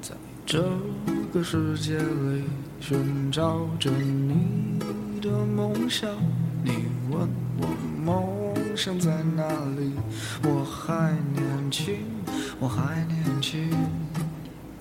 [0.00, 0.14] 在
[0.46, 0.62] 这
[1.32, 2.44] 个世界里
[2.78, 6.08] 寻找着你的梦想，
[6.62, 7.28] 你问
[7.58, 7.66] 我
[8.04, 9.92] 梦想在哪里？
[10.42, 11.96] 我还年轻，
[12.60, 13.68] 我还年轻。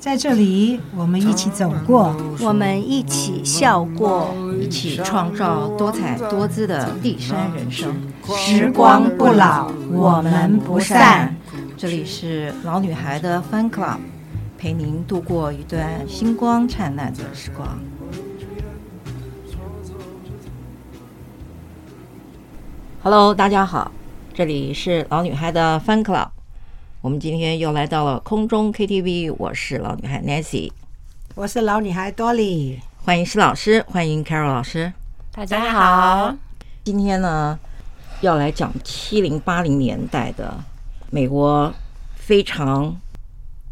[0.04, 7.96] 在这里，我们一起走过，我们一起笑过，一起创造多彩多姿的第三人生。
[8.36, 11.34] 时光不老，我们不散。
[11.78, 14.00] 这里是老女孩的 Fun Club，
[14.58, 17.66] 陪您度过一段星光灿烂的时光。
[23.02, 23.90] Hello，大家好，
[24.34, 26.28] 这里是老女孩的 Fun Club。
[27.04, 30.72] 我们今天又来到了空中 KTV，我是老女孩 Nancy，
[31.36, 34.94] 我是老女孩 Dolly，欢迎施老师，欢迎 Carol 老师，
[35.34, 36.34] 大家好。
[36.86, 37.60] 今天呢，
[38.22, 40.58] 要来讲七零八零年代的
[41.12, 41.74] 美国
[42.16, 42.98] 非常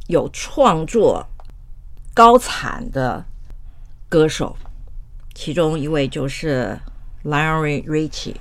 [0.08, 1.26] 有创作、
[2.14, 3.24] 高产的
[4.10, 4.58] 歌手，
[5.34, 6.78] 其中一位就是
[7.24, 8.36] Larry Richie。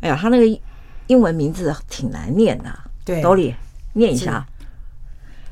[0.00, 0.60] 哎呀，他那个
[1.08, 3.54] 英文名字挺难念的，对，Dolly。
[3.98, 4.46] 念一下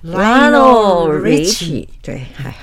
[0.04, 2.54] ，Lionel Richie，对，哎呀，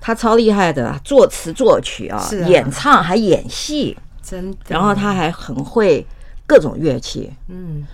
[0.00, 4.56] 他超厉害的，作词作曲啊，啊，演唱还演戏，真的。
[4.68, 6.06] 然后他还很会
[6.46, 7.86] 各种乐器，嗯，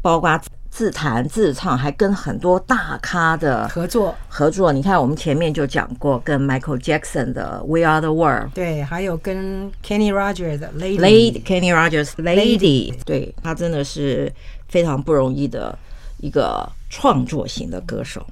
[0.00, 4.12] 包括自弹自唱，还跟很多大咖的合作。
[4.28, 4.72] 合作。
[4.72, 14.32] 你看，我们前面就讲过，跟 Michael Jackson 的《We Are the World》，对，还有跟 Kenny Rogers 的《Lady》，Kenny Rogers《Lady》，对，他真的是
[14.68, 15.78] 非常不容易的。
[16.18, 18.24] 一个创作型的歌手，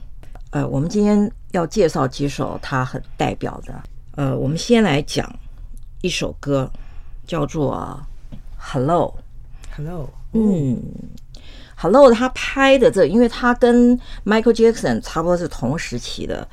[0.51, 3.83] 呃，我们今天要介绍几首他很代表的，
[4.17, 5.31] 呃，我们先来讲
[6.01, 6.71] 一首歌，
[7.27, 7.99] 叫做
[8.57, 9.15] 《Hello》。
[9.77, 10.81] Hello，嗯
[11.77, 16.47] ，Hello，他拍的这，因为他跟 Michael Jackson 差不多是同时期的。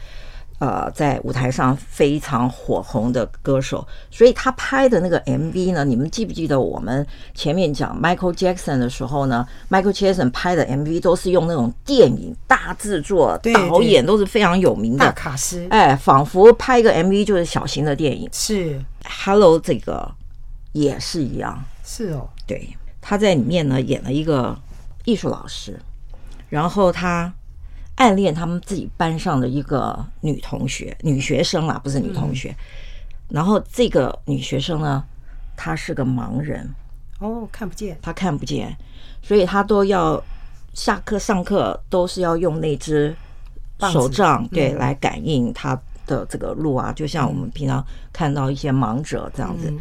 [0.59, 18.27] 呃，在舞台上非常火红的歌手，所以他拍的那个 MV 呢，你们记不记得我们前面讲 Michael Jackson 的时候呢？Michael Jackson 拍的 MV 都是用那种电影大制作，导演都是非常有名的大卡司，哎，仿佛拍一个 MV 就是小型的电影。
[18.33, 20.11] 是，Hello 这个
[20.73, 24.53] 也是一样，是哦，对，他在里面呢演了一个
[25.05, 25.79] 艺术老师，
[26.49, 27.33] 然后他。
[27.99, 32.55] 暗恋他们自己班上的一个女同学、女学生啊，不是女同学。
[33.27, 35.03] 然后这个女学生呢，
[35.57, 36.73] 她是个盲人，
[37.19, 38.73] 哦，看不见，她看不见，
[39.21, 40.23] 所以她都要
[40.73, 43.13] 下课上课都是要用那只
[43.91, 45.77] 手杖对来感应她
[46.07, 49.73] 的这个路啊，就像我们平常看到一些盲者这样子。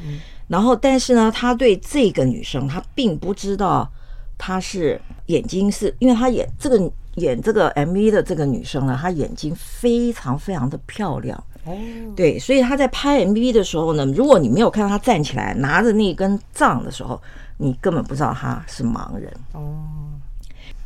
[0.49, 3.89] 然后，但是呢，她对这个女生，她并不知道
[4.37, 6.91] 她是眼睛是因为她眼这个。
[7.19, 11.43] 演这个 MV 的这个女生呢，她眼睛非常非常的漂亮。
[11.65, 11.77] 哦，
[12.17, 17.21] 对，所以她在拍 MV 的时候呢，如果你没有看到她站起来拿着那根杖的时候，
[17.56, 19.33] 你根本不知道她是盲人。
[19.53, 19.77] 哦，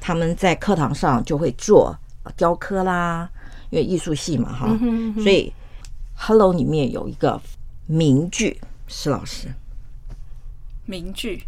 [0.00, 1.96] 他们在课堂上就会做
[2.36, 3.28] 雕刻啦，
[3.70, 4.66] 因为艺术系嘛，哈，
[5.22, 5.52] 所以
[6.14, 7.40] Hello 里面有一个
[7.86, 9.48] 名句，施老师，
[10.86, 11.44] 名句，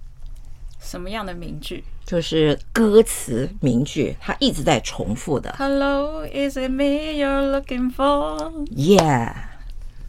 [0.81, 1.85] 什么样的名句？
[2.07, 5.55] 就是歌词名句，他一直在重复的。
[5.59, 8.67] Hello, is it me you're looking for?
[8.69, 9.33] Yeah，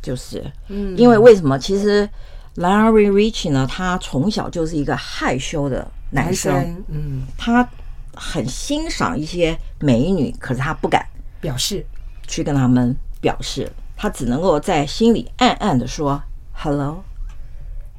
[0.02, 1.58] 就是，嗯因为为什么？
[1.58, 2.08] 其实
[2.56, 7.68] Lionel Richie 呢，他从小就是一个害羞的男生，嗯，他
[8.14, 11.06] 很欣赏一些美女，可是他不敢
[11.40, 11.86] 表示，
[12.28, 17.04] 去跟他们表示，他只能够在心里暗暗的说：“Hello,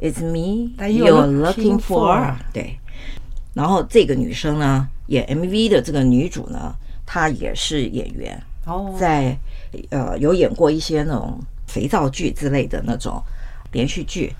[0.00, 2.78] it's me you're looking for。”对。
[3.56, 6.74] 然后这个女生呢，演 MV 的这个女主呢，
[7.06, 9.34] 她也是演员，哦在
[9.88, 13.18] 呃有演过一些那种肥皂剧之类的那种
[13.72, 14.30] 连续剧，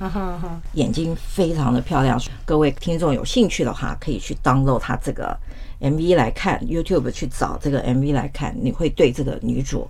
[0.74, 2.20] 眼睛非常的漂亮。
[2.44, 5.34] 各位听众有兴趣的话，可以去 download 她这个
[5.80, 9.88] MV 来看，YouTube 去找这个 MV 来看，你会对这个女主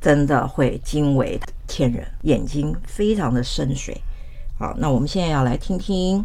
[0.00, 3.94] 真的会惊为天人，眼睛非常的深邃。
[4.58, 6.24] 好，那我们现在要来听听。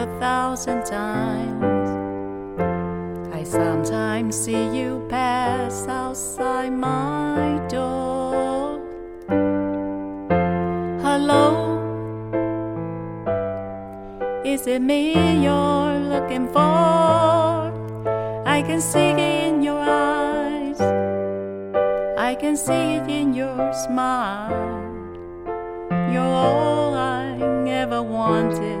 [0.00, 1.90] a thousand times.
[3.34, 8.80] I sometimes see you pass outside my door.
[11.04, 11.46] Hello,
[14.42, 15.12] is it me
[15.44, 17.68] you're looking for?
[18.56, 20.80] I can see it in your eyes,
[22.16, 24.50] I can see it in your smile.
[26.10, 27.36] You're all I
[27.68, 28.80] ever wanted,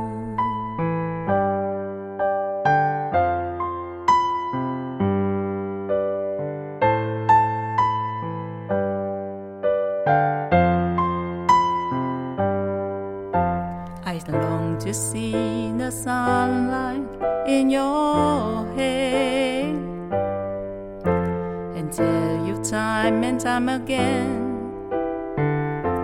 [17.61, 19.65] In your hair
[21.77, 24.41] and tell you time and time again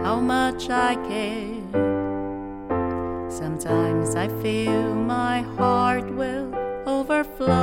[0.04, 1.56] how much I care.
[3.40, 6.54] Sometimes I feel my heart will
[6.86, 7.56] overflow.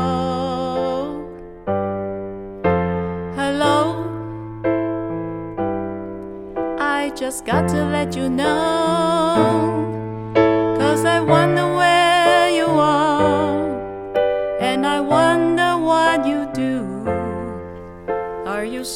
[3.39, 3.79] Hello,
[6.81, 9.74] I just got to let you know.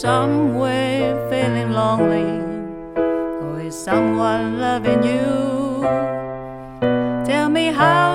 [0.00, 2.30] Somewhere feeling lonely,
[3.42, 5.82] or is someone loving you?
[7.26, 8.07] Tell me how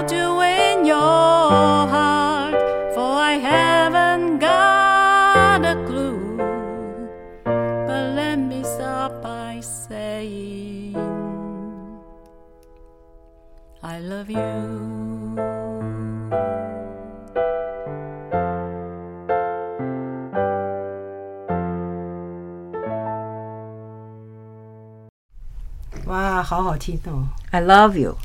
[26.54, 28.16] 好好听哦！I love you，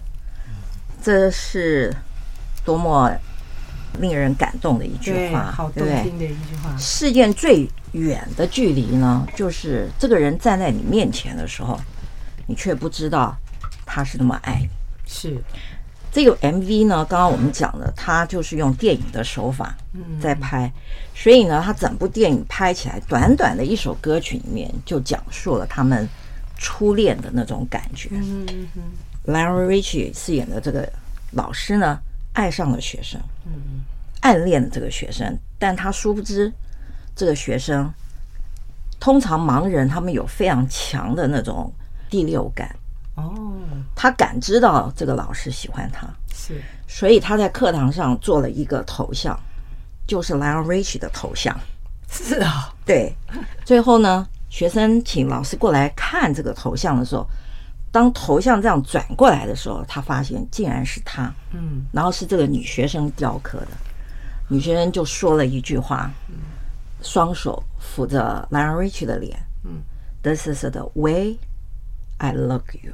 [1.02, 1.96] 这是
[2.62, 3.10] 多么
[4.00, 6.02] 令人感动的一句，话，好对不对？
[6.02, 6.76] 动听的一句话。
[6.76, 11.80] 事件最远的距离呢，就是这个人站在你面前的时候，
[12.46, 13.34] 你却不知道
[13.86, 14.69] 他是那么爱你。
[15.06, 15.42] 是，
[16.12, 19.74] 这个 MV 呢，刚刚我们讲的，他就是用电影的手法
[20.20, 20.70] 在拍，
[21.14, 26.06] 所以呢，他整部电影拍起来，短短的一首歌曲里面就讲述了他们
[26.58, 28.10] 初恋的那种感觉。
[28.12, 28.82] 嗯嗯
[29.25, 30.87] Lionel Richie 饰演的这个
[31.32, 31.99] 老师呢，
[32.34, 33.81] 爱上了学生，嗯。
[34.20, 36.52] 暗恋了这个学生，但他殊不知，
[37.14, 37.88] 这个学生
[38.99, 41.72] 通常盲人他们有非常强的那种
[42.10, 42.75] 第六感，
[43.14, 43.56] 哦，
[43.94, 46.60] 他感知到这个老师喜欢他，是。
[46.88, 49.38] 所以他在课堂上做了一个头像，
[50.05, 51.56] 就是 Lionel Richie 的头像。
[52.10, 53.14] 是啊，对，
[53.64, 57.26] 最后呢，学生请老师过来看这个头像的时候，
[57.90, 63.68] 当头像这样转过来的时候，他发现竟然是他，嗯，然后是这个女学生雕刻的。
[64.48, 66.10] 女学生就说了一句话，
[67.02, 69.82] 双手扶着 Lionel Richie 的脸，嗯
[70.22, 71.36] ，This is the way
[72.17, 72.93] I love you。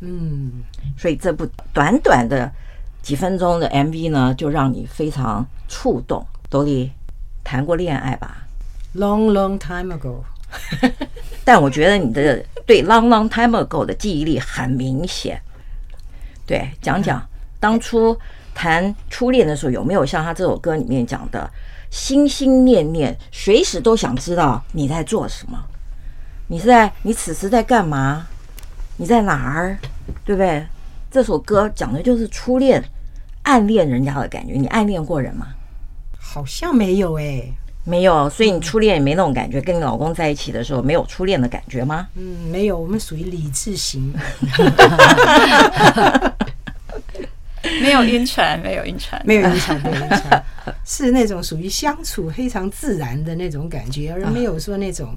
[0.00, 0.64] 嗯，
[0.98, 2.50] 所以这部短短的
[3.02, 6.26] 几分钟的 MV 呢，就让你非常触动。
[6.48, 6.90] 多莉
[7.42, 8.46] 谈过恋爱吧
[8.94, 10.22] ？Long long time ago，
[11.44, 15.40] 但我觉得你的对 long long time ago 的记忆力很明显。
[16.46, 17.26] 对，讲讲
[17.58, 18.18] 当初
[18.54, 21.50] 谈初恋的时候，有没有像他这首歌里面讲的，
[21.90, 25.58] 心心念念，随时都想知道你在做什么？
[26.48, 28.26] 你是在你此时在干嘛？
[28.96, 29.78] 你在哪儿？
[30.24, 30.66] 对不对？
[31.10, 32.82] 这首歌讲的就是初恋，
[33.42, 34.54] 暗恋人家的感觉。
[34.54, 35.48] 你暗恋过人吗？
[36.18, 37.44] 好像没有哎，
[37.84, 39.60] 没有，所以你初恋也没那种感觉。
[39.60, 42.08] 跟你老公在一起的时候，没有初恋的感觉吗？
[42.16, 44.12] 嗯，没有，我们属于理智型。
[47.80, 50.44] 没有晕船，没有晕船，没有晕船，没有晕船，
[50.84, 55.16] 是那种属于相处非常自然的那种感觉，而没有说那种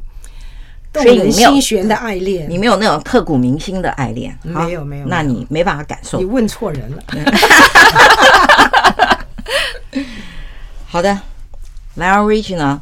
[0.94, 2.50] 动人心弦的爱恋。
[2.50, 6.20] 你没有那种刻骨铭心的爱恋，没有没有，那你没办法感受。
[6.20, 7.04] 你问错人了。
[10.88, 11.20] 好的
[11.98, 12.82] ，Lionel Richie 呢，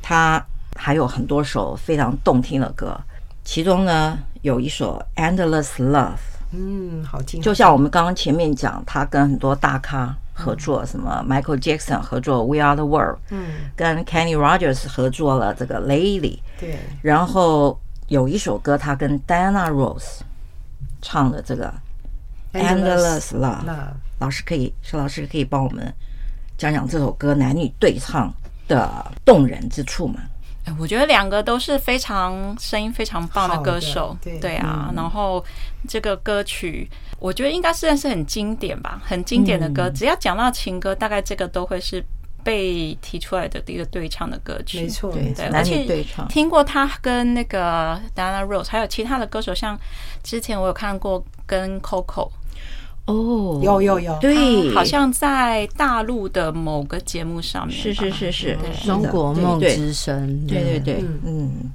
[0.00, 0.44] 他
[0.76, 2.98] 还有很多首非常动听的歌，
[3.44, 6.14] 其中呢有一首《Endless Love》。
[6.52, 7.42] 嗯，好听。
[7.42, 20.20] 就像我们刚刚前面讲，他跟很多大咖合作，什么 Michael Jackson 合作 We Are the World，嗯，跟 Kenny Rogers 合作了这个 Lately，对，然后有一首歌他跟 Diana Rose
[21.02, 21.74] 唱的这个
[22.52, 23.64] Endless Love，
[24.20, 25.92] 老师可以，施老师可以帮我们
[26.56, 28.32] 讲讲这首歌男女对唱
[28.68, 30.20] 的动人之处嘛？
[30.78, 34.90] 我觉得两个都是非常声音非常棒的歌手，对对啊。
[34.96, 35.44] 然后
[35.86, 39.90] 这个歌曲，我觉得应该算是很经典吧，很经典的歌。
[39.90, 42.02] 只要讲到情歌，大概这个都会是
[42.42, 44.80] 被提出来的一个对唱的歌曲。
[44.80, 49.78] 没错，对，而且听过他跟那个 Diana Rose，还有其他的歌手，像
[50.22, 52.30] 之前我有看过跟 Coco。
[53.06, 60.80] 哦，有有有，对，好像在大陆的某个节目上面，是是是是，中国梦之声，对。
[60.80, 61.70] 对对，嗯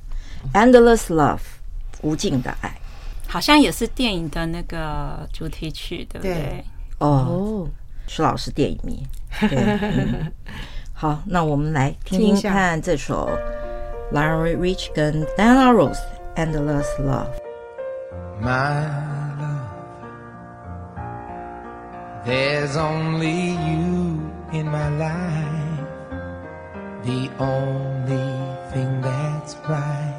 [0.53, 1.39] ，Endless Love，
[2.01, 2.75] 无尽的爱，
[3.27, 6.63] 好像也是电影的那个主题曲，对不对？
[6.98, 7.67] 哦，
[8.07, 9.05] 施老师电影迷，
[10.93, 13.29] 好，那我们来听听看这首
[14.12, 16.00] Lionel Richie 跟 Diana Ross
[16.36, 17.29] Endless Love。
[22.25, 25.88] There's only you in my life,
[27.05, 30.18] the only thing that's right.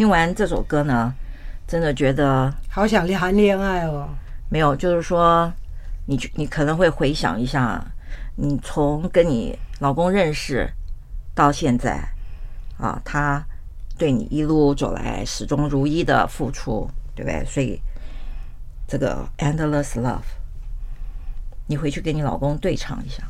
[0.00, 1.12] 听完这首歌呢，
[1.68, 4.08] 真的觉得好想谈恋爱哦。
[4.48, 5.52] 没有，就是说，
[6.06, 7.84] 你你可能会回想一下，
[8.34, 10.66] 你从跟你老公认识
[11.34, 12.02] 到现在
[12.78, 13.44] 啊，他
[13.98, 17.44] 对你一路走来始终如一的付出，对不对？
[17.44, 17.78] 所以
[18.88, 20.22] 这个 endless love，
[21.66, 23.22] 你回去跟你老公对唱一下，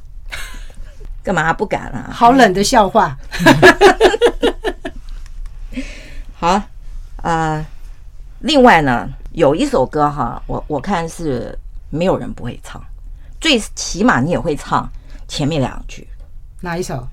[1.21, 2.13] 干嘛不敢啊？
[2.13, 3.19] 好冷的笑话。
[6.41, 6.63] 好，啊、
[7.23, 7.67] 呃，
[8.39, 11.55] 另外呢，有一首歌哈，我我看是
[11.91, 12.83] 没有人不会唱，
[13.39, 14.91] 最起码你也会唱
[15.29, 16.09] 前面两句。
[16.63, 17.07] 哪一首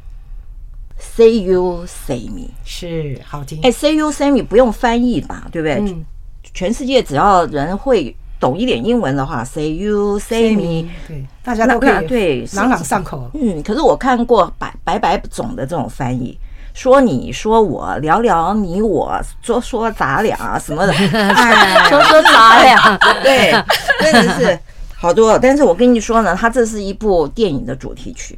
[0.97, 3.59] ？Say you, say me，是好听。
[3.63, 5.75] 哎，Say you, say me 不用翻译吧，对不对？
[5.81, 6.05] 嗯、
[6.53, 13.29] 全世界只要人会懂一点英文的话，Say you, say me，对，大家都可以对朗朗上口。
[13.33, 16.39] 嗯，可是我看过百百百种的这种翻译。
[16.77, 23.51] 说你说我聊聊你我说说咱俩什么的，哎、 说说咱俩， 对，
[23.99, 24.59] 真的是
[24.95, 25.39] 好多。
[25.39, 28.37] 但是我跟你说呢，它这是一部电影的主题曲，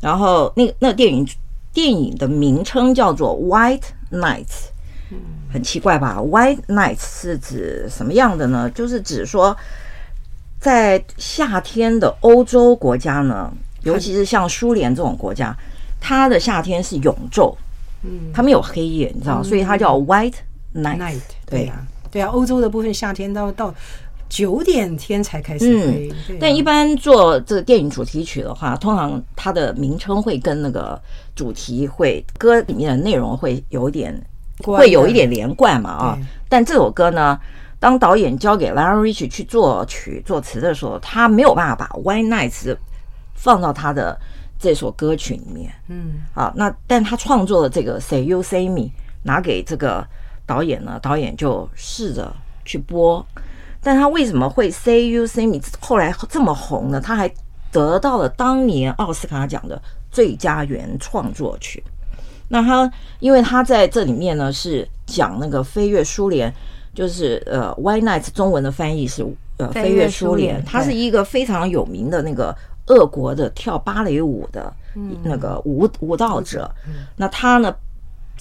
[0.00, 1.26] 然后那那电影
[1.72, 3.82] 电影的名称叫做《White
[4.12, 4.46] Nights》，
[5.52, 8.70] 很奇怪吧？White Nights 是指什么样的呢？
[8.70, 9.56] 就是指说，
[10.60, 15.52] 在夏天的欧洲国家呢，尤其是像苏联这种国家。
[16.08, 17.52] 它的夏天是永昼，
[18.04, 20.34] 嗯，它没有黑夜，你知道，所以它叫 White
[20.72, 21.18] Night。
[21.46, 23.74] 对啊，对啊，欧洲的部分夏天到到
[24.28, 26.08] 九点天才开始黑。
[26.38, 30.96] 但一般做这个电影主题曲的话，通常它的名称会跟那个
[31.34, 34.16] 主题会歌里面的内容会有点
[34.62, 36.18] 会有一点连贯嘛啊。
[36.48, 37.36] 但这首歌呢，
[37.80, 42.76] 当导演交给 Lionel Richie 去作曲作词的时候，他没有办法把 White Nights
[43.34, 44.16] 放到他的。
[44.58, 48.90] 这首歌曲里面，嗯，好，那但他创作的这个 Say You Say Me
[49.22, 50.06] 拿给这个
[50.46, 53.24] 导演呢，导演就试着去播，
[53.82, 57.00] 但他为什么会 Say You Say Me 后来这么红呢？
[57.00, 57.30] 他还
[57.70, 61.82] 得到了当年奥斯卡奖的最佳原创作曲。
[62.48, 62.90] 那他
[63.20, 66.52] 因为他在这里面呢是讲那个飞跃苏联，
[66.94, 69.26] 就是呃 White Nights 中文的翻译是
[69.58, 72.56] 呃飞跃苏联，他是一个非常有名的那个。
[72.86, 74.72] 俄国的跳芭蕾舞的
[75.22, 76.70] 那个舞舞蹈者，
[77.16, 77.74] 那他呢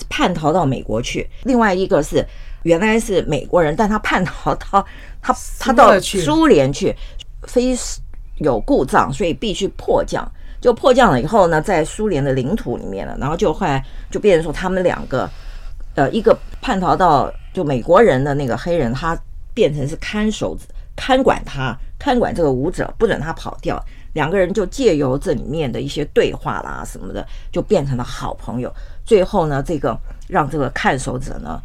[0.09, 1.29] 叛逃到美国去。
[1.43, 2.25] 另外一个是
[2.63, 4.85] 原来是美国人，但他叛逃到
[5.21, 6.95] 他他到苏联去，
[7.43, 7.75] 飞
[8.37, 10.29] 有故障，所以必须迫降。
[10.61, 15.29] 就迫降了以后呢，在苏联的领土里面了，然后就后来就变成说他们两个，
[15.93, 19.15] 呃，一个叛逃到就美国人的那个黑人，他
[19.53, 20.57] 变成是看守
[20.95, 23.83] 看管他，看管这个舞者，不准他跑掉。
[24.15, 28.73] 两个人就借由这里面的一些对话啦什么的，就变成了好朋友。
[29.03, 29.97] 最后呢，这个
[30.29, 31.61] 让这个看守者呢，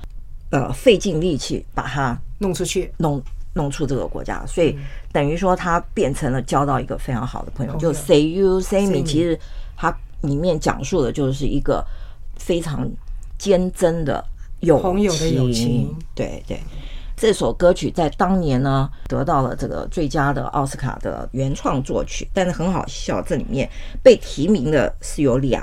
[0.51, 3.23] 呃，费尽力气把他弄出去，弄
[3.55, 4.45] 弄出这个国家。
[4.47, 4.77] 所以
[5.13, 7.75] 等于说，他变成了交到一个非常好的朋友。
[7.77, 9.39] 就 Say You Say Me，其实
[9.77, 11.85] 它里面讲述的就是一个
[12.37, 12.91] 非常
[13.39, 14.25] 坚贞的
[14.59, 15.97] 友情。
[16.17, 16.61] 对对。
[17.21, 23.69] 这首歌曲在当年呢得到了这个最佳的奥斯卡的原创作曲，但是很好笑，这里面
[24.03, 25.63] 被提名的是有两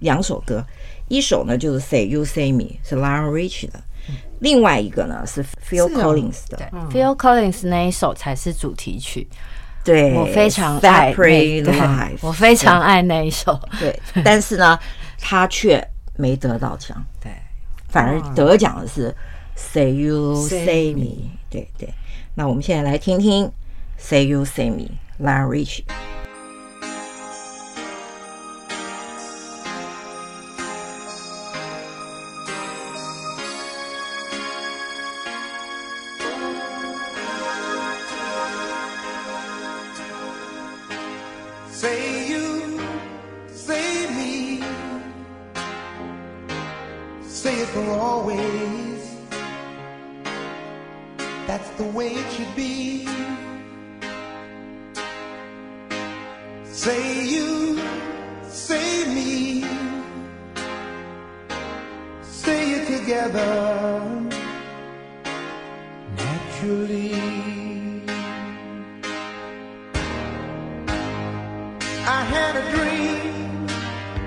[0.00, 0.66] 两首歌，
[1.06, 3.78] 一首呢就是 Say You Say Me 是 Lionel Richie 的，
[4.40, 9.28] 另外一个呢是 Phil Collins 的，哦、对，Phil Collins 那一首才是主题曲，
[9.84, 14.76] 对我非常爱那，我非常爱那一首，对， 但是呢
[15.20, 17.30] 他却没得到奖，对，
[17.90, 19.14] 反而得奖的是。
[19.56, 21.88] Say you say me，对对，
[22.34, 23.50] 那我们现在来听听
[23.96, 24.70] Say you say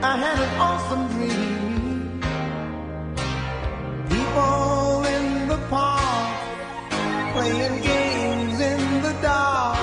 [0.01, 2.21] I had an awesome dream.
[4.07, 6.39] People in the park
[7.33, 9.77] playing games in the dark.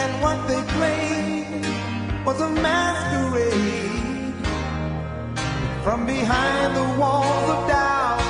[0.00, 4.34] And what they played was a masquerade.
[5.84, 8.22] From behind the walls of doubt,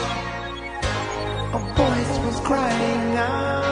[1.54, 3.69] a voice was crying out.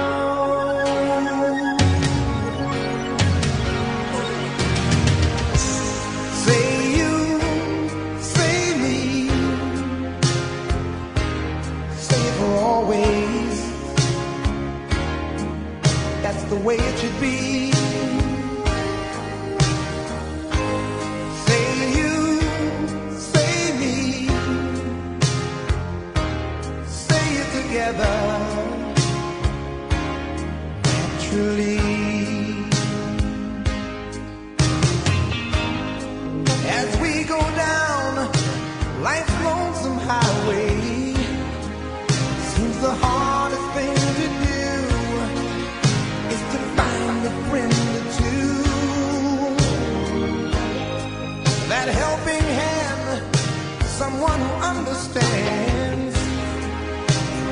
[54.18, 56.16] Someone who understands.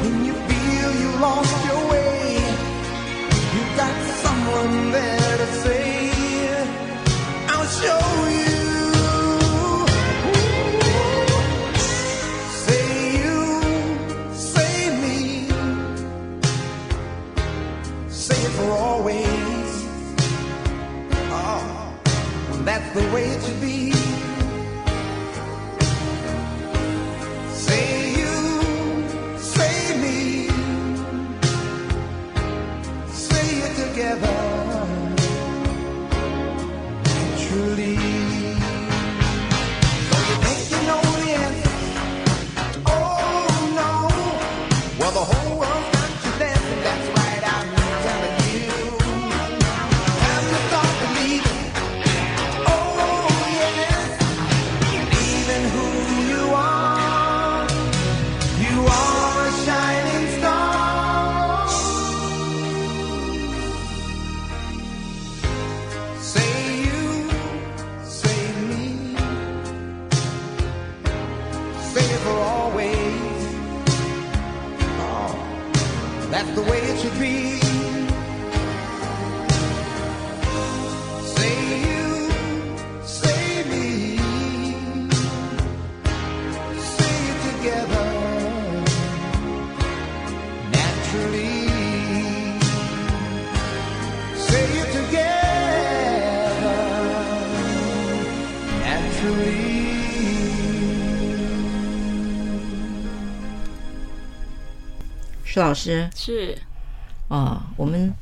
[0.03, 2.35] When you feel you lost your way,
[3.55, 6.11] you got someone there to say,
[7.53, 8.05] I'll show
[8.41, 8.57] you.
[12.65, 12.87] Say
[13.23, 13.41] you,
[14.35, 15.49] say me,
[18.09, 19.71] say it for always.
[21.31, 21.63] Oh,
[22.65, 23.96] that's the way it should be.
[105.67, 106.57] 老师是
[107.29, 108.13] 啊、我们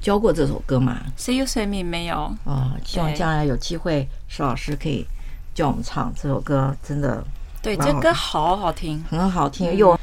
[0.00, 2.34] 教过这首歌嘛？See You Say Me 没有？
[2.44, 5.06] 啊、希望将来有机会，石老师可以
[5.54, 7.24] 教我们唱这首歌，真的
[7.62, 9.00] 对，这歌好好听。
[9.08, 9.96] 很好听，又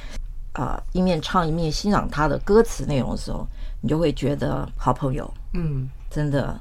[0.54, 3.46] 啊、一面唱一面欣赏他的歌词内容的时候，
[3.82, 6.58] 你就会觉得好朋友嗯真的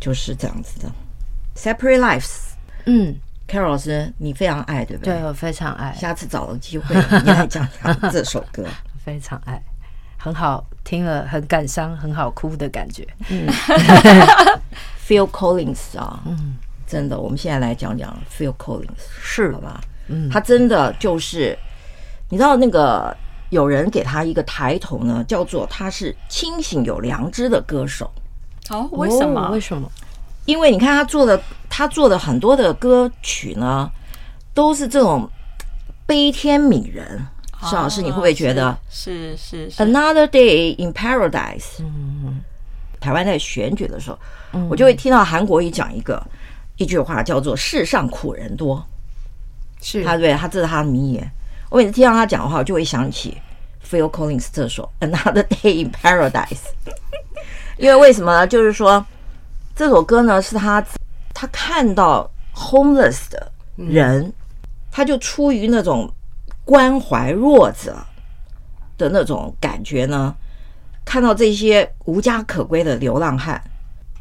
[0.00, 0.90] 就是这样子的。
[1.54, 2.54] Separate Lives，
[2.86, 3.14] 嗯
[3.46, 5.18] ，Carol 老师，你非常爱，对不对？
[5.18, 8.64] 对我非常爱，下次找个机会，你来讲讲这首歌。
[9.04, 9.62] 非常爱，
[10.16, 13.06] 很好听了，很感伤，很好哭的感觉。
[13.28, 13.46] 嗯
[15.04, 16.54] Phil Collins 啊，嗯，
[16.86, 18.86] 真的，我们现在来讲讲 Phil Collins，
[19.20, 19.80] 是好吧？
[20.08, 21.58] 嗯，他真的就是，
[22.28, 23.14] 你知道那个
[23.50, 28.10] 有人给他一个抬头呢，叫做他是清醒有良知的歌手，
[28.70, 29.48] 哦，为什么？
[29.48, 29.90] 哦为什么？
[30.44, 33.90] 因为你看他做的，他做的很多的歌曲呢，
[34.54, 35.28] 都是这种
[36.06, 37.26] 悲天悯人。
[37.62, 41.80] 施老师，你会不会觉得是是是 Another Day in Paradise？
[41.80, 42.40] 嗯，
[43.00, 44.18] 台湾在选举的时候，
[44.68, 46.22] 我就会听到韩国瑜讲一个
[46.76, 48.84] 一句话，叫做“世上苦人多”。
[49.80, 51.28] 是他对他这是他的名言。
[51.70, 53.36] 我每次听到他讲的话，我就会想起
[53.88, 56.46] Phil Collins 这首《Another Day in Paradise》。
[57.78, 58.46] 因为为什么呢？
[58.46, 59.04] 就是说
[59.74, 60.84] 这首歌呢，是他
[61.34, 64.32] 他看到 homeless 的人，
[64.90, 66.08] 他就出于那种
[66.64, 67.96] 关怀弱者
[68.96, 70.34] 的那种感觉呢，
[71.04, 73.60] 看到这些无家可归的流浪汉，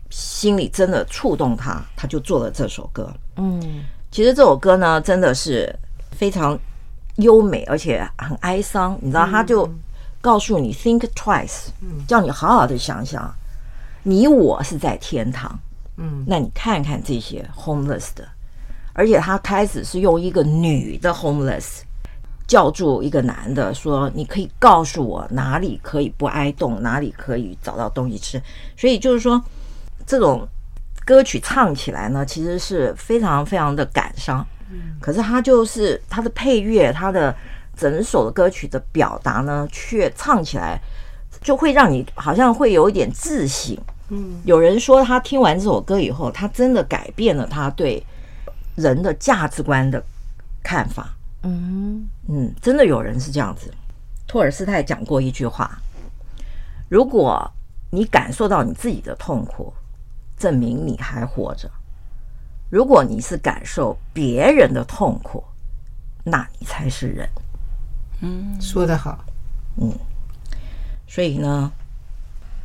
[0.10, 3.14] 心里真的触动他，他就做了这首歌。
[3.36, 5.74] 嗯，其实这首歌呢，真的是
[6.12, 6.58] 非常
[7.18, 8.98] 优美，而且很哀伤。
[9.02, 9.70] 你知道，他就
[10.20, 11.68] 告诉你 “think twice”，
[12.08, 13.32] 叫你好好的想想，
[14.04, 15.60] 你我是在天堂。
[15.98, 18.28] 嗯，那你看看这些 homeless 的，
[18.94, 21.82] 而且他开始是用一个女的 homeless
[22.52, 28.42] 叫住一个男的，说：“你可以告诉我哪里可以不挨冻，哪里可以找到东西吃。”
[28.76, 29.42] 所以就是说，
[30.06, 30.46] 这种
[31.06, 34.46] 歌曲唱起来呢，其实是非常非常的感伤。
[35.00, 37.34] 可是他就是他的配乐，他的
[37.74, 40.78] 整首的歌曲的表达呢，却唱起来
[41.42, 43.78] 就会让你好像会有一点自省。
[44.10, 48.06] 嗯，有人说他听完这首歌以后，他真的改变了他对
[48.76, 50.04] 人的价值观的
[50.62, 51.16] 看法。
[51.44, 53.74] 嗯嗯，真的有人是这样子。
[54.28, 55.78] 托尔斯泰讲过一句话：
[56.90, 57.50] 如果
[57.90, 59.74] 你感受到你自己的痛苦，
[60.38, 61.70] 证明你还活着。
[62.70, 65.44] 如果你是感受别人的痛苦，
[66.24, 67.30] 那你才是人。
[68.22, 69.26] 嗯，说得好。
[69.78, 69.92] 嗯，
[71.08, 71.72] 所以呢，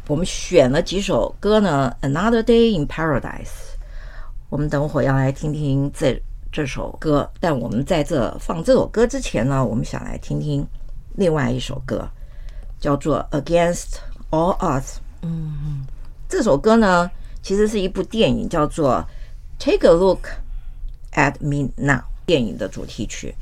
[0.06, 3.44] 我们选了几首歌呢，《Another Day in Paradise》。
[4.48, 6.22] 我们等会儿要来听听这
[6.56, 10.66] 这首歌，但我们在这放这首歌之前呢，我们想来听听
[11.16, 12.08] 另外一首歌，
[12.80, 13.98] 叫做《Against
[14.30, 14.82] All Odds》。
[15.20, 15.84] 嗯，
[16.30, 17.10] 这首歌呢，
[17.42, 19.04] 其实是一部电影，叫做。
[19.58, 20.28] Take a look
[21.12, 23.34] at me now，电影的主题曲，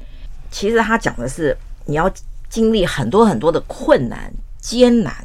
[0.51, 2.11] 其实它讲的是你要
[2.49, 5.25] 经历很多很多的困难、艰难，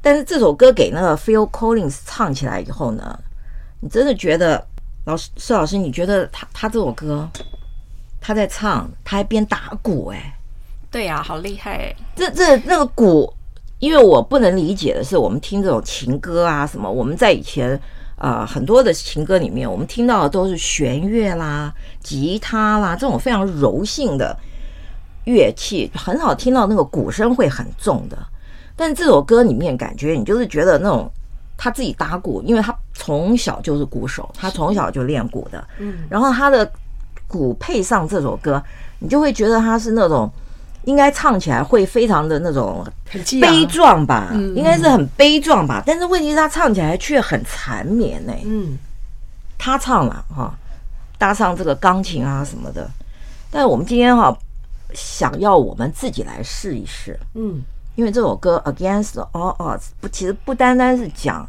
[0.00, 3.18] 但是这首歌给那个 Phil Collins 唱起来以后呢，
[3.80, 4.66] 你真的觉得，
[5.04, 7.28] 老师，施老师，你觉得他他这首歌
[8.20, 10.38] 他在唱，他还边打鼓哎，
[10.90, 13.32] 对呀、啊，好厉害哎，这这那个鼓，
[13.78, 17.80] 因为我不能理解的是，我们听这种情歌啊什么，我们在以前。
[18.22, 24.38] 啊、呃，很多的情歌里面，我们听到的都是弦乐啦、吉他啦这种非常柔性的
[25.24, 28.18] 乐器，很少听到那个鼓声会很重的。
[28.76, 31.10] 但这首歌里面，感觉你就是觉得那种
[31.60, 35.62] 他自己打鼓，因为他从小就是鼓手，他从小就练鼓的。
[35.78, 36.72] 嗯，然后他的
[37.28, 38.62] 鼓配上这首歌，
[38.98, 40.32] 你就会觉得他是那种。
[40.84, 42.82] 应该唱起来会非常的那种
[43.38, 45.82] 悲壮吧，应该是很悲壮吧。
[45.84, 48.32] 但是问题是他唱起来却很缠绵呢。
[48.46, 48.78] 嗯，
[49.58, 50.54] 他唱了哈，
[51.18, 52.90] 搭上这个钢琴啊什么的。
[53.50, 54.34] 但是我们今天哈
[54.94, 57.14] 想要我们自己来试一试。
[57.34, 57.60] 嗯，
[58.00, 61.46] 因为这首歌《Against All Odds》不，其实不单单是讲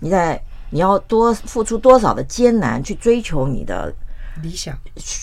[0.00, 3.90] 你在你要多付出多少的艰难去追求你的。
[4.42, 4.78] 理想，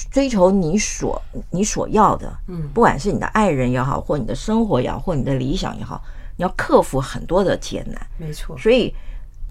[0.09, 6.03] 追求你所你所要的，嗯，不管是你的爱人也好，或你的生活也好，或你的理想也好，
[6.37, 8.57] 你要克服很多的艰难，没错。
[8.57, 8.91] 所以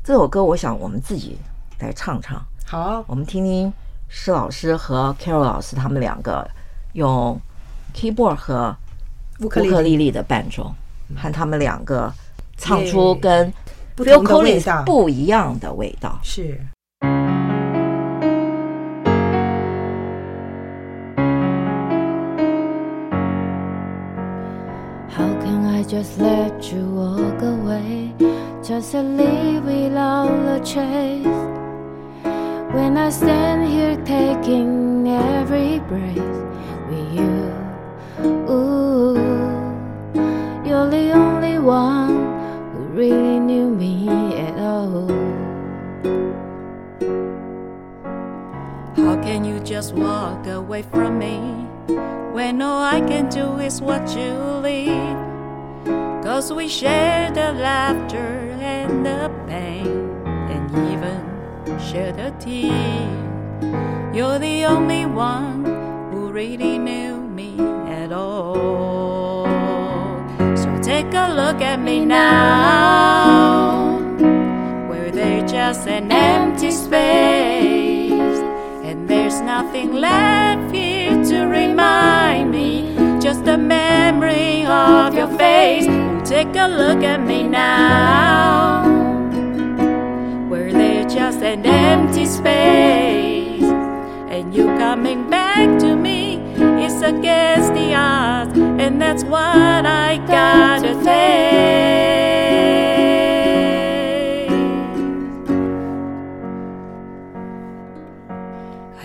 [0.03, 1.39] 这首歌，我想我们自己
[1.79, 2.45] 来唱唱。
[2.67, 3.73] 好，我们听听
[4.09, 6.45] 施老师和 Carol 老师他们两个
[6.95, 7.41] 用
[7.95, 8.77] keyboard 和
[9.43, 10.75] 乌克丽丽的伴奏，
[11.17, 12.13] 和他们两个
[12.57, 13.53] 唱出跟
[13.97, 16.19] Phil Collins 不一样的味道。
[16.23, 16.59] 是。
[25.93, 28.15] Just let you walk away,
[28.63, 31.43] just to leave without a trace.
[32.73, 36.17] When I stand here taking every breath
[36.89, 37.53] with you,
[38.49, 39.12] ooh,
[40.83, 42.09] you're the only one
[42.73, 45.07] who really knew me at all.
[48.97, 51.39] How can you just walk away from me
[52.33, 55.19] when all I can do is watch you leave?
[56.25, 64.17] Cause we share the laughter and the pain, and even share the tears.
[64.17, 65.65] You're the only one
[66.11, 67.57] who really knew me
[67.89, 69.02] at all.
[70.93, 73.99] Take a look at me now,
[74.91, 78.13] where there's just an empty space,
[78.85, 85.87] and there's nothing left here to remind me, just a memory of your face.
[86.29, 88.85] Take a look at me now,
[90.51, 93.65] where there's just an empty space,
[94.29, 96.37] and you coming back to me
[96.85, 98.52] is against the odds,
[98.83, 101.13] and that's what I gotta face.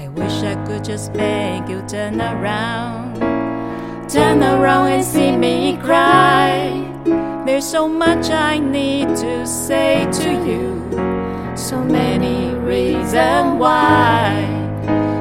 [0.01, 3.19] I wish I could just make you turn around,
[4.09, 6.73] turn around and see me cry.
[7.45, 10.65] There's so much I need to say to you.
[11.55, 14.41] So many reasons why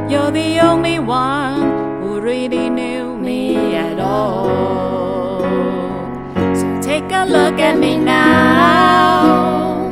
[0.09, 2.96] you're the only one who really knew
[3.27, 5.41] me at all.
[6.55, 9.91] So take a look at me now,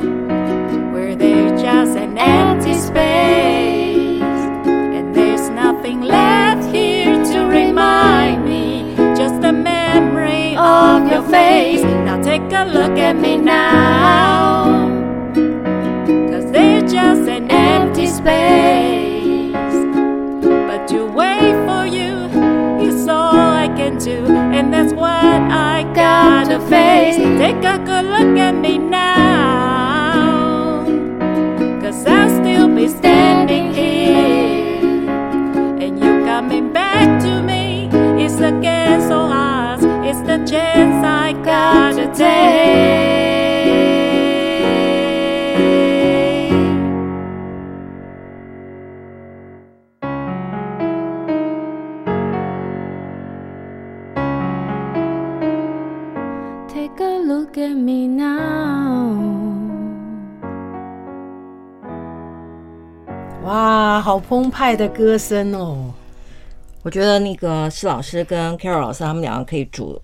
[0.93, 4.23] where there's just an empty space,
[4.97, 12.23] and there's nothing left here to remind me, just the memory of your face Now
[12.23, 14.87] take a look at me now.
[16.31, 18.94] Cause there's just an empty space.
[24.05, 27.17] To, and that's what I gotta face.
[27.17, 30.85] Take a good look at me now,
[31.81, 35.09] cause I'll still be standing here,
[35.83, 37.89] and you coming back to me.
[38.23, 42.13] It's against all odds, it's the chance I gotta.
[42.15, 43.44] Take
[64.15, 65.93] 好澎湃的歌声哦！
[66.83, 70.01] 我觉得那个施老师跟 Carol 老师他们两个可以组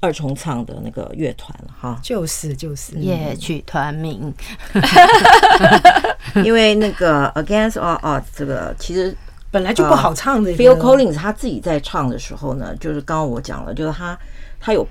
[0.00, 1.98] 二重唱的那个乐团了哈。
[2.02, 4.30] 就是就是，夜曲团名。
[6.44, 9.16] 因为那个 Against All Odds 这个其实
[9.50, 10.52] 本来就不好唱的。
[10.52, 14.18] Phil Collins 他自己在唱的时候呢，就是刚刚我讲了，就是他
[14.60, 14.86] 他有。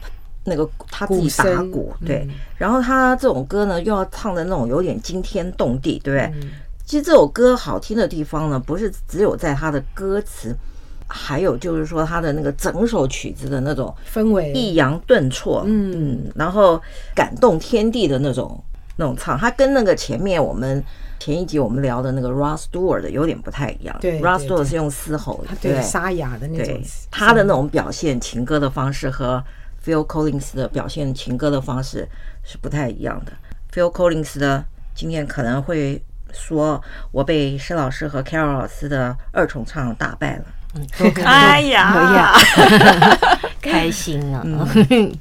[0.45, 6.49] 那个他自己打鼓，对，然后他这种歌呢，又要唱的那种有点惊天动地，对不对？
[6.85, 10.55] 其实这首歌好听的地方呢，不是只有在它的歌词，
[11.07, 16.81] 还有就是说它的那个整首曲子的那种氛围，抑扬顿挫，嗯，然后
[17.15, 18.61] 感动天地的那种
[18.97, 20.83] 那种唱，它跟那个前面我们
[21.19, 29.43] 前一集我们聊的那个 Rod Stewart 的有点不太一样，对，Rod Stewart 是用嘶吼的，对，沙哑的那种，他的那种表现情歌的方式和。
[29.85, 32.07] Phil Collins 的表现情歌的方式
[32.41, 33.33] 是不太一样的。
[33.73, 34.63] Phil Collins 的
[34.95, 36.01] 经验可能会
[36.33, 36.81] 说
[37.13, 40.45] ：“我被施老师和 Carol 老师的二重唱打败了。”
[41.23, 42.33] 哎呀，
[43.61, 44.41] 开心啊！
[44.43, 45.15] 嗯、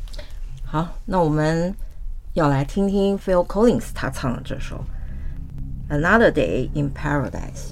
[0.65, 1.75] 好，那我们
[2.33, 4.83] 要来听听 Phil Collins 他唱的这首
[5.95, 7.72] 《Another Day in Paradise》。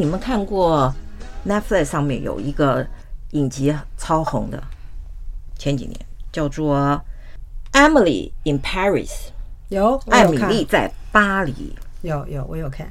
[0.00, 0.90] 你们看过
[1.46, 2.86] Netflix 上面有一个
[3.32, 4.58] 影集超红的，
[5.58, 6.00] 前几年
[6.32, 6.74] 叫做
[7.78, 9.08] 《Emily in Paris》，
[9.68, 11.76] 有我艾米丽在巴黎。
[12.00, 12.90] 有有我有看，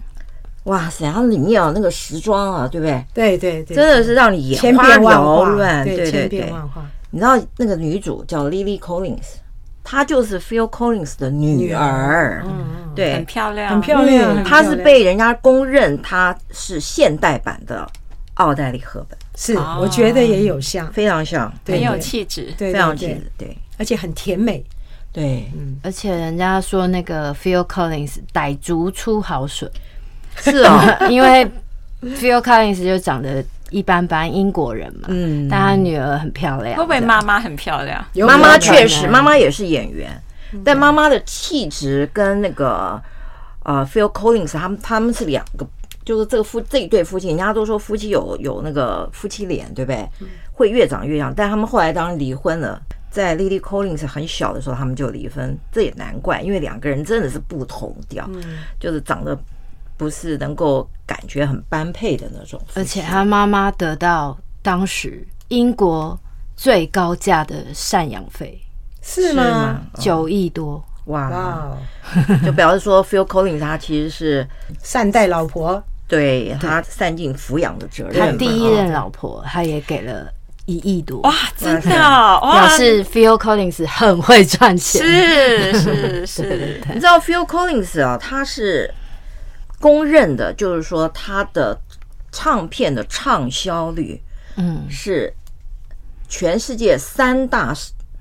[0.65, 3.03] 哇塞，它里面啊那个时装啊，对不对？
[3.11, 5.83] 对对对，真的是让你眼千花缭乱。
[5.83, 6.85] 对，千对对对，变万化。
[7.09, 9.25] 你知道那个女主叫 Lily Collins，
[9.89, 12.43] 她就是 Phil Collins 的女儿。
[12.45, 17.89] 嗯，对，很漂亮，很漂亮，她是被人家公认她是现代版的
[18.35, 19.79] 奥黛丽·赫本，是，哦。
[19.81, 22.53] 我觉得也有像，非常像，对很有气质。
[22.55, 23.57] 对，非常气质，对。
[23.79, 24.63] 而且很甜美。
[25.11, 29.67] 对，而且人家说那个 Phil Collins 傣族出好笋，
[30.35, 30.79] 是哦，
[31.09, 31.51] 因为
[32.03, 38.03] Phil Collins 就长得一般般，英国人嘛，嗯，但他女儿很漂亮，会不会妈妈很漂亮？
[38.13, 40.09] 有妈妈确实，妈妈也是演员，
[40.63, 43.01] 但妈妈的气质跟那个
[43.63, 45.65] 呃 Phil Collins 他们他们是两个，
[46.03, 50.07] 就是这个夫这一对夫妻，人家都说夫妻有有那个夫妻脸，对不对？
[50.51, 52.81] 会越长越像，但他们后来当然离婚了。
[53.11, 58.29] 在 Lily Collins 很小的时候，他们就离婚，这也难怪，因为两个人真的是不同调，
[58.79, 59.35] 就是长得
[59.99, 62.59] 不是能够感觉很般配的那种。
[62.73, 66.17] 而且他妈妈得到当时英国
[66.55, 68.59] 最高价的赡养费，
[69.01, 69.81] 是吗？
[69.99, 70.81] 九亿多。
[71.05, 71.75] 哇，
[72.45, 74.47] 就表示说 Phil Collins 他其实是
[74.83, 78.31] 善待老婆，对他善尽抚养的责任。
[78.31, 80.31] 他第一任老婆，他也给了
[80.65, 85.01] 一亿多，哇，真的哦哇，表示 Phil Collins 很会赚钱。
[85.01, 88.93] 是是是， 你知道 Phil Collins 啊，他是
[89.79, 91.79] 公认的，就是说他的
[92.31, 94.21] 唱片的畅销率
[94.57, 95.33] 嗯，是
[96.27, 97.73] 全世界三大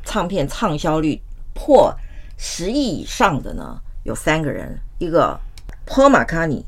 [0.05, 1.21] 唱片畅销率
[1.55, 1.95] 破
[2.37, 5.39] 十亿以上的呢，有三个人，一个
[5.87, 6.65] Paul McCartney、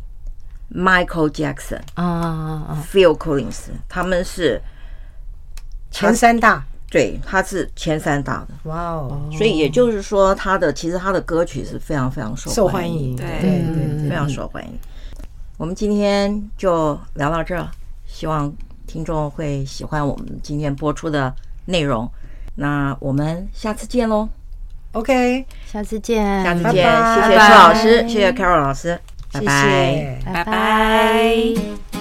[0.75, 4.61] Michael Jackson、啊！Phil Collins，他们是
[5.91, 8.49] 前三大，对，他是前三大的。
[8.65, 14.77] 哇哦，所以也就是说，他的其实他的歌曲是非常非常受受欢迎，对对非常受欢迎。
[15.57, 17.69] 我们今天就聊到这儿，
[18.07, 18.53] 希望
[18.87, 21.33] 听众会喜欢我们今天播出的
[21.67, 22.11] 内容。
[22.57, 24.29] 那我们下次见喽
[24.93, 28.99] ，，OK，下次见，下次见，拜拜谢谢施老师，谢谢 Carol 老师，
[29.31, 29.63] 拜谢拜。
[29.63, 30.33] 谢。
[30.33, 32.00] 拜拜。